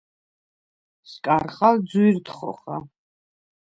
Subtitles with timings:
[1.09, 2.77] სკარხალ ძუ̂ირდ ხოხა.